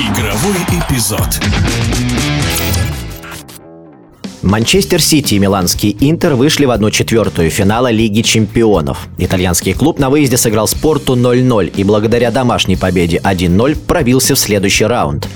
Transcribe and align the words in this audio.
Игровой 0.00 0.56
эпизод. 0.80 1.28
Манчестер 4.40 5.02
Сити 5.02 5.34
и 5.34 5.38
Миланский 5.38 5.94
Интер 6.00 6.36
вышли 6.36 6.64
в 6.64 6.70
1-4 6.70 7.50
финала 7.50 7.90
Лиги 7.90 8.22
чемпионов. 8.22 9.08
Итальянский 9.18 9.74
клуб 9.74 9.98
на 9.98 10.08
выезде 10.08 10.38
сыграл 10.38 10.66
Спорту 10.68 11.16
0-0 11.16 11.74
и 11.76 11.84
благодаря 11.84 12.30
домашней 12.30 12.76
победе 12.76 13.20
1-0 13.22 13.76
пробился 13.86 14.34
в 14.34 14.38
следующий 14.38 14.86
раунд. 14.86 15.28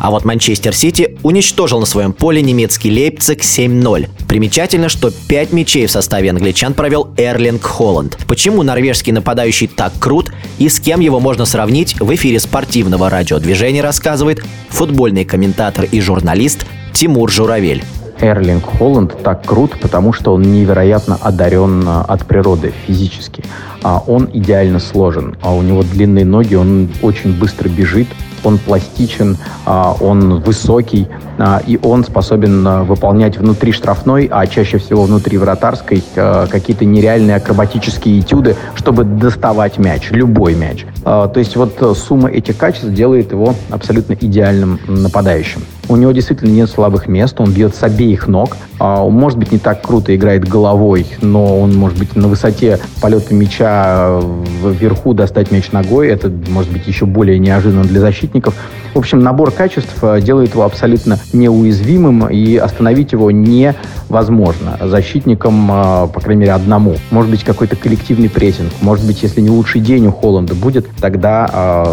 А 0.00 0.10
вот 0.10 0.24
Манчестер 0.24 0.74
Сити 0.74 1.18
уничтожил 1.22 1.78
на 1.78 1.86
своем 1.86 2.14
поле 2.14 2.40
немецкий 2.40 2.90
Лейпциг 2.90 3.42
7-0. 3.42 4.08
Примечательно, 4.26 4.88
что 4.88 5.10
5 5.10 5.52
мячей 5.52 5.86
в 5.86 5.90
составе 5.90 6.30
англичан 6.30 6.72
провел 6.72 7.12
Эрлинг 7.18 7.62
Холланд. 7.62 8.16
Почему 8.26 8.62
норвежский 8.62 9.12
нападающий 9.12 9.66
так 9.66 9.92
крут 10.00 10.32
и 10.58 10.70
с 10.70 10.80
кем 10.80 11.00
его 11.00 11.20
можно 11.20 11.44
сравнить, 11.44 12.00
в 12.00 12.14
эфире 12.14 12.40
спортивного 12.40 13.10
радиодвижения 13.10 13.82
рассказывает 13.82 14.42
футбольный 14.70 15.26
комментатор 15.26 15.84
и 15.84 16.00
журналист 16.00 16.64
Тимур 16.94 17.30
Журавель. 17.30 17.84
Эрлинг 18.20 18.64
Холланд 18.64 19.22
так 19.22 19.44
крут, 19.44 19.78
потому 19.80 20.12
что 20.12 20.34
он 20.34 20.42
невероятно 20.42 21.18
одарен 21.20 21.82
а, 21.86 22.04
от 22.06 22.26
природы 22.26 22.72
физически. 22.86 23.42
А 23.82 24.02
он 24.06 24.28
идеально 24.32 24.78
сложен, 24.78 25.36
а 25.42 25.54
у 25.54 25.62
него 25.62 25.82
длинные 25.82 26.24
ноги, 26.24 26.54
он 26.54 26.90
очень 27.02 27.38
быстро 27.38 27.68
бежит, 27.68 28.08
он 28.44 28.58
пластичен, 28.58 29.38
а, 29.64 29.96
он 30.00 30.40
высокий, 30.40 31.08
а, 31.38 31.62
и 31.66 31.78
он 31.82 32.04
способен 32.04 32.84
выполнять 32.84 33.38
внутри 33.38 33.72
штрафной, 33.72 34.28
а 34.30 34.46
чаще 34.46 34.78
всего 34.78 35.04
внутри 35.04 35.38
вратарской, 35.38 36.02
какие-то 36.14 36.84
нереальные 36.84 37.36
акробатические 37.36 38.20
этюды, 38.20 38.56
чтобы 38.74 39.04
доставать 39.04 39.78
мяч, 39.78 40.10
любой 40.10 40.54
мяч. 40.54 40.84
То 41.04 41.32
есть 41.36 41.56
вот 41.56 41.96
сумма 41.96 42.30
этих 42.30 42.56
качеств 42.56 42.90
делает 42.90 43.32
его 43.32 43.54
абсолютно 43.70 44.14
идеальным 44.14 44.78
нападающим. 44.86 45.62
У 45.88 45.96
него 45.96 46.12
действительно 46.12 46.50
нет 46.50 46.70
слабых 46.70 47.08
мест, 47.08 47.40
он 47.40 47.52
бьет 47.52 47.74
с 47.74 47.82
обеих 47.82 48.28
ног. 48.28 48.56
Он, 48.78 49.12
может 49.12 49.38
быть, 49.38 49.52
не 49.52 49.58
так 49.58 49.82
круто 49.82 50.14
играет 50.14 50.48
головой, 50.48 51.06
но 51.20 51.60
он, 51.60 51.76
может 51.76 51.98
быть, 51.98 52.16
на 52.16 52.28
высоте 52.28 52.78
полета 53.02 53.34
мяча 53.34 54.20
вверху 54.64 55.14
достать 55.14 55.50
мяч 55.50 55.72
ногой. 55.72 56.08
Это, 56.08 56.32
может 56.48 56.72
быть, 56.72 56.86
еще 56.86 57.06
более 57.06 57.38
неожиданно 57.38 57.84
для 57.84 58.00
защитников. 58.00 58.54
В 58.94 58.98
общем, 58.98 59.20
набор 59.20 59.52
качеств 59.52 59.94
э, 60.02 60.20
делает 60.20 60.54
его 60.54 60.64
абсолютно 60.64 61.18
неуязвимым, 61.32 62.28
и 62.28 62.56
остановить 62.56 63.12
его 63.12 63.30
невозможно. 63.30 64.78
Защитникам, 64.80 65.70
э, 65.70 66.08
по 66.08 66.20
крайней 66.20 66.40
мере, 66.40 66.52
одному. 66.52 66.96
Может 67.10 67.30
быть, 67.30 67.44
какой-то 67.44 67.76
коллективный 67.76 68.28
прессинг. 68.28 68.72
Может 68.80 69.06
быть, 69.06 69.22
если 69.22 69.40
не 69.40 69.50
лучший 69.50 69.80
день 69.80 70.06
у 70.08 70.12
Холланда 70.12 70.54
будет, 70.54 70.88
тогда, 71.00 71.48
э, 71.52 71.84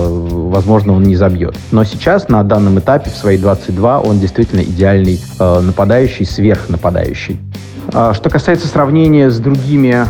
возможно, 0.50 0.94
он 0.94 1.04
не 1.04 1.16
забьет. 1.16 1.56
Но 1.72 1.84
сейчас, 1.84 2.30
на 2.30 2.44
данном 2.44 2.80
этапе, 2.80 3.12
в 3.12 3.16
свои 3.16 3.38
22, 3.38 3.87
он 3.96 4.20
действительно 4.20 4.62
идеальный 4.62 5.20
нападающий, 5.40 6.26
сверхнападающий. 6.26 7.40
Что 7.90 8.30
касается 8.30 8.68
сравнения 8.68 9.30
с 9.30 9.40
другими 9.40 10.06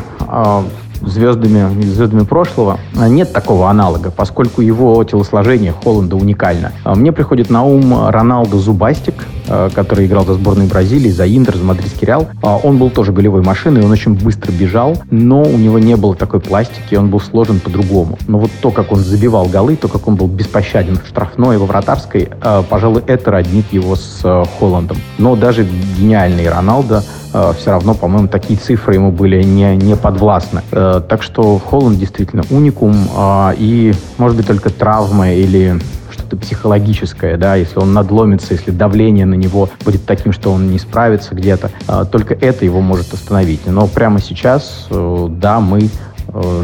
звездами, 1.01 1.81
звездами 1.83 2.23
прошлого, 2.23 2.79
нет 2.95 3.31
такого 3.31 3.69
аналога, 3.69 4.11
поскольку 4.11 4.61
его 4.61 5.03
телосложение 5.03 5.71
Холланда 5.71 6.15
уникально. 6.15 6.71
А 6.83 6.95
мне 6.95 7.11
приходит 7.11 7.49
на 7.49 7.63
ум 7.63 8.09
Роналдо 8.09 8.57
Зубастик, 8.57 9.13
э, 9.23 9.36
который 9.47 10.05
играл 10.05 10.25
за 10.25 10.33
сборную 10.33 10.67
Бразилии, 10.67 11.09
за 11.09 11.27
Интер, 11.27 11.55
за 11.57 11.63
Мадридский 11.63 12.05
Реал. 12.07 12.27
А 12.41 12.57
он 12.57 12.77
был 12.77 12.89
тоже 12.89 13.11
голевой 13.11 13.41
машиной, 13.41 13.83
он 13.83 13.91
очень 13.91 14.13
быстро 14.13 14.51
бежал, 14.51 14.97
но 15.09 15.41
у 15.41 15.57
него 15.57 15.79
не 15.79 15.95
было 15.95 16.15
такой 16.15 16.39
пластики, 16.39 16.95
он 16.95 17.09
был 17.09 17.19
сложен 17.19 17.59
по-другому. 17.59 18.17
Но 18.27 18.39
вот 18.39 18.51
то, 18.61 18.71
как 18.71 18.91
он 18.91 18.99
забивал 18.99 19.45
голы, 19.45 19.75
то, 19.75 19.87
как 19.87 20.07
он 20.07 20.15
был 20.15 20.27
беспощаден 20.27 20.97
в 20.97 21.07
штрафной 21.07 21.55
и 21.55 21.59
во 21.59 21.65
вратарской, 21.65 22.29
э, 22.41 22.63
пожалуй, 22.69 23.03
это 23.07 23.31
роднит 23.31 23.65
его 23.71 23.95
с 23.95 24.21
э, 24.23 24.43
Холландом. 24.59 24.97
Но 25.17 25.35
даже 25.35 25.65
гениальный 25.97 26.49
Роналдо 26.49 27.03
Э, 27.33 27.53
все 27.57 27.71
равно, 27.71 27.93
по-моему, 27.93 28.27
такие 28.27 28.59
цифры 28.59 28.95
ему 28.95 29.11
были 29.11 29.43
не, 29.43 29.75
не 29.75 29.95
подвластны. 29.95 30.61
Э, 30.71 31.01
так 31.07 31.21
что 31.23 31.59
Холланд 31.59 31.99
действительно 31.99 32.43
уникум, 32.49 32.95
э, 32.95 33.53
и, 33.57 33.93
может 34.17 34.37
быть, 34.37 34.47
только 34.47 34.69
травма 34.69 35.31
или 35.31 35.79
что-то 36.27 36.37
психологическое, 36.37 37.37
да, 37.37 37.55
если 37.55 37.79
он 37.79 37.93
надломится, 37.93 38.53
если 38.53 38.71
давление 38.71 39.25
на 39.25 39.35
него 39.35 39.69
будет 39.85 40.05
таким, 40.05 40.33
что 40.33 40.51
он 40.51 40.69
не 40.69 40.79
справится 40.79 41.33
где-то, 41.33 41.71
только 42.11 42.33
это 42.33 42.65
его 42.65 42.81
может 42.81 43.13
остановить. 43.13 43.61
Но 43.65 43.87
прямо 43.87 44.19
сейчас, 44.19 44.87
да, 44.89 45.59
мы 45.59 45.89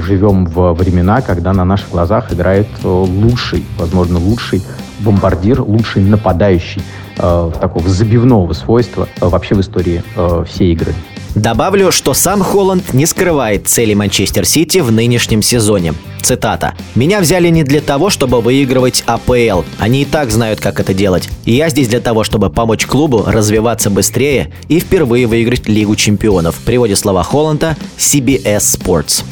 живем 0.06 0.46
в 0.46 0.73
времена, 0.73 1.22
когда 1.22 1.53
на 1.53 1.63
наших 1.63 1.91
глазах 1.91 2.34
играет 2.34 2.68
лучший, 2.84 3.66
возможно, 3.78 4.19
лучший 4.19 4.62
бомбардир, 5.00 5.62
лучший 5.62 6.03
нападающий 6.03 6.81
э, 7.18 7.52
такого 7.59 7.88
забивного 7.88 8.53
свойства 8.53 9.07
э, 9.19 9.28
вообще 9.28 9.56
в 9.56 9.62
истории 9.62 10.03
э, 10.16 10.46
всей 10.47 10.73
игры. 10.73 10.94
Добавлю, 11.36 11.92
что 11.92 12.14
сам 12.14 12.44
Холланд 12.44 12.94
не 12.94 13.06
скрывает 13.06 13.68
цели 13.68 13.94
Манчестер 13.94 14.46
Сити 14.46 14.80
в 14.80 14.92
нынешнем 14.92 15.42
сезоне. 15.42 15.96
Цитата. 16.22 16.76
«Меня 16.96 17.20
взяли 17.20 17.50
не 17.50 17.64
для 17.64 17.82
того, 17.82 18.10
чтобы 18.10 18.40
выигрывать 18.40 19.04
АПЛ. 19.06 19.64
Они 19.80 20.04
и 20.04 20.06
так 20.06 20.32
знают, 20.32 20.62
как 20.62 20.80
это 20.80 20.94
делать. 20.94 21.28
И 21.46 21.54
я 21.54 21.70
здесь 21.70 21.88
для 21.90 22.00
того, 22.00 22.24
чтобы 22.24 22.50
помочь 22.50 22.86
клубу 22.86 23.24
развиваться 23.26 23.90
быстрее 23.90 24.54
и 24.70 24.80
впервые 24.80 25.28
выиграть 25.28 25.68
Лигу 25.68 25.96
чемпионов». 25.96 26.56
В 26.56 26.62
переводе 26.64 26.96
слова 26.96 27.24
Холланда 27.24 27.76
CBS 27.98 28.60
Sports. 28.60 29.24